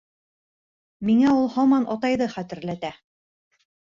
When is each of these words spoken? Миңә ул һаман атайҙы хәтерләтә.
Миңә 1.09 1.33
ул 1.41 1.45
һаман 1.57 1.85
атайҙы 1.97 2.31
хәтерләтә. 2.37 2.93